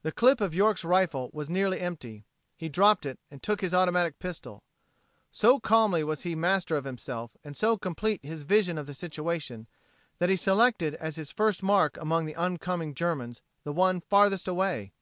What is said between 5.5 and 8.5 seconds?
calmly was he master of himself and so complete his